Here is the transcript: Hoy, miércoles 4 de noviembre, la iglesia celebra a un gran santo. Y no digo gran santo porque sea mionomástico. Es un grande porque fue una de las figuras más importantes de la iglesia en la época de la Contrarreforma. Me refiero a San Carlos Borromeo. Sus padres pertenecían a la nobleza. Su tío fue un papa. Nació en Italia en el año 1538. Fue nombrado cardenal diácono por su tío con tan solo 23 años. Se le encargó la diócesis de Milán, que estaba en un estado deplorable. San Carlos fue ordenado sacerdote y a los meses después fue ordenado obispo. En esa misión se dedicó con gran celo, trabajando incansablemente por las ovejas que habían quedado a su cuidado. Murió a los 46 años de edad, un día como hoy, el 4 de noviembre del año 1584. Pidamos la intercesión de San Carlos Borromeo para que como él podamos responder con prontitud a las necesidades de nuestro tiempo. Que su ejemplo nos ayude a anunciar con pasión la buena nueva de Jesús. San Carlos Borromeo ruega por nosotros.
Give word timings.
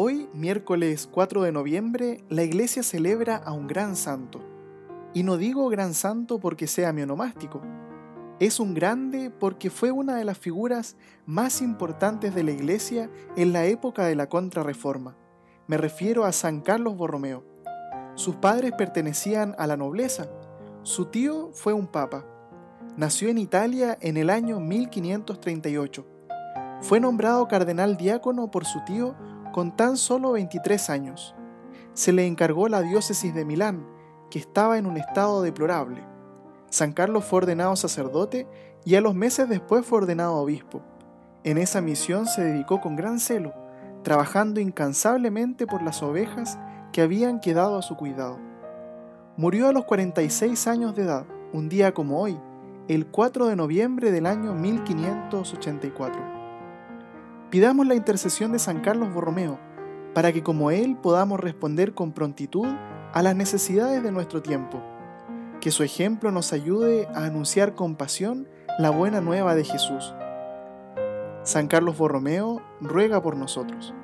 Hoy, 0.00 0.28
miércoles 0.32 1.08
4 1.10 1.42
de 1.42 1.50
noviembre, 1.50 2.22
la 2.28 2.44
iglesia 2.44 2.84
celebra 2.84 3.34
a 3.34 3.50
un 3.50 3.66
gran 3.66 3.96
santo. 3.96 4.38
Y 5.12 5.24
no 5.24 5.36
digo 5.36 5.68
gran 5.70 5.92
santo 5.92 6.38
porque 6.38 6.68
sea 6.68 6.92
mionomástico. 6.92 7.60
Es 8.38 8.60
un 8.60 8.74
grande 8.74 9.30
porque 9.30 9.70
fue 9.70 9.90
una 9.90 10.14
de 10.14 10.24
las 10.24 10.38
figuras 10.38 10.94
más 11.26 11.60
importantes 11.60 12.32
de 12.32 12.44
la 12.44 12.52
iglesia 12.52 13.10
en 13.34 13.52
la 13.52 13.64
época 13.64 14.04
de 14.04 14.14
la 14.14 14.28
Contrarreforma. 14.28 15.16
Me 15.66 15.76
refiero 15.76 16.24
a 16.24 16.30
San 16.30 16.60
Carlos 16.60 16.96
Borromeo. 16.96 17.42
Sus 18.14 18.36
padres 18.36 18.74
pertenecían 18.78 19.56
a 19.58 19.66
la 19.66 19.76
nobleza. 19.76 20.28
Su 20.84 21.06
tío 21.06 21.50
fue 21.54 21.72
un 21.72 21.88
papa. 21.88 22.24
Nació 22.96 23.30
en 23.30 23.38
Italia 23.38 23.98
en 24.00 24.16
el 24.16 24.30
año 24.30 24.60
1538. 24.60 26.06
Fue 26.82 27.00
nombrado 27.00 27.48
cardenal 27.48 27.96
diácono 27.96 28.52
por 28.52 28.64
su 28.64 28.78
tío 28.84 29.16
con 29.58 29.72
tan 29.72 29.96
solo 29.96 30.30
23 30.30 30.88
años. 30.88 31.34
Se 31.92 32.12
le 32.12 32.28
encargó 32.28 32.68
la 32.68 32.80
diócesis 32.80 33.34
de 33.34 33.44
Milán, 33.44 33.84
que 34.30 34.38
estaba 34.38 34.78
en 34.78 34.86
un 34.86 34.96
estado 34.96 35.42
deplorable. 35.42 36.04
San 36.70 36.92
Carlos 36.92 37.24
fue 37.24 37.38
ordenado 37.38 37.74
sacerdote 37.74 38.46
y 38.84 38.94
a 38.94 39.00
los 39.00 39.16
meses 39.16 39.48
después 39.48 39.84
fue 39.84 39.98
ordenado 39.98 40.36
obispo. 40.36 40.80
En 41.42 41.58
esa 41.58 41.80
misión 41.80 42.26
se 42.26 42.44
dedicó 42.44 42.80
con 42.80 42.94
gran 42.94 43.18
celo, 43.18 43.52
trabajando 44.04 44.60
incansablemente 44.60 45.66
por 45.66 45.82
las 45.82 46.04
ovejas 46.04 46.56
que 46.92 47.02
habían 47.02 47.40
quedado 47.40 47.76
a 47.76 47.82
su 47.82 47.96
cuidado. 47.96 48.38
Murió 49.36 49.66
a 49.66 49.72
los 49.72 49.86
46 49.86 50.68
años 50.68 50.94
de 50.94 51.02
edad, 51.02 51.26
un 51.52 51.68
día 51.68 51.92
como 51.92 52.20
hoy, 52.20 52.38
el 52.86 53.08
4 53.08 53.48
de 53.48 53.56
noviembre 53.56 54.12
del 54.12 54.26
año 54.26 54.54
1584. 54.54 56.37
Pidamos 57.50 57.86
la 57.86 57.94
intercesión 57.94 58.52
de 58.52 58.58
San 58.58 58.80
Carlos 58.80 59.14
Borromeo 59.14 59.58
para 60.14 60.32
que 60.34 60.42
como 60.42 60.70
él 60.70 60.98
podamos 61.02 61.40
responder 61.40 61.94
con 61.94 62.12
prontitud 62.12 62.68
a 63.14 63.22
las 63.22 63.34
necesidades 63.34 64.02
de 64.02 64.12
nuestro 64.12 64.42
tiempo. 64.42 64.82
Que 65.58 65.70
su 65.70 65.82
ejemplo 65.82 66.30
nos 66.30 66.52
ayude 66.52 67.08
a 67.14 67.24
anunciar 67.24 67.74
con 67.74 67.96
pasión 67.96 68.48
la 68.78 68.90
buena 68.90 69.22
nueva 69.22 69.54
de 69.54 69.64
Jesús. 69.64 70.14
San 71.42 71.68
Carlos 71.68 71.96
Borromeo 71.96 72.60
ruega 72.82 73.22
por 73.22 73.34
nosotros. 73.34 73.94